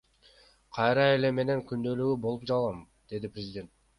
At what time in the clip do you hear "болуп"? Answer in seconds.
2.25-2.49